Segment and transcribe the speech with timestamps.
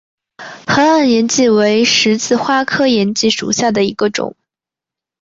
[0.65, 4.35] 河岸岩荠为十字花科岩荠属下的一个种。